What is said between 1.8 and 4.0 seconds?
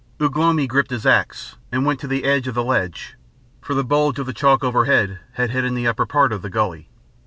went to the edge of the ledge, for the